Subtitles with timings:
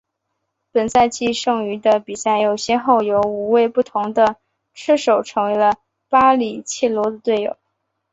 [0.71, 4.37] 本赛季剩余的比赛里又先后有五位不同的
[4.73, 5.75] 车手成为了
[6.09, 7.55] 巴里切罗的队友。